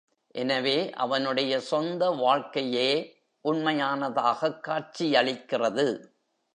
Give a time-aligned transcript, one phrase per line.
[0.27, 3.17] எனவே, அவனுடைய சொந்த வாழ்க்கையே
[3.43, 6.05] உண்மையானதாகக் காட்சியளிக்கிறது.